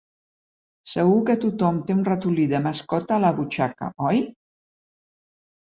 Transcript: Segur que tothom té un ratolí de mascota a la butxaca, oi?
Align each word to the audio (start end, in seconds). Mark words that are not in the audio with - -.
Segur 0.93 1.19
que 1.27 1.35
tothom 1.43 1.77
té 1.91 1.97
un 1.99 2.01
ratolí 2.09 2.47
de 2.55 2.63
mascota 2.69 3.19
a 3.21 3.25
la 3.29 3.33
butxaca, 3.43 3.93
oi? 4.11 4.27